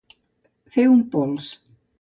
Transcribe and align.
Fer 0.77 0.87
un 0.95 1.05
pols. 1.13 1.55